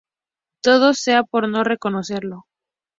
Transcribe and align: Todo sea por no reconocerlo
Todo 0.63 0.95
sea 0.95 1.21
por 1.23 1.47
no 1.47 1.63
reconocerlo 1.63 2.45